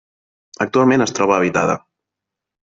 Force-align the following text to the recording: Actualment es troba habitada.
Actualment 0.65 1.05
es 1.05 1.13
troba 1.19 1.37
habitada. 1.37 1.77